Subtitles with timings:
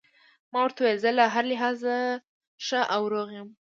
[0.51, 1.93] ما ورته وویل: زه له هر لحاظه
[2.65, 3.49] ښه او روغ یم.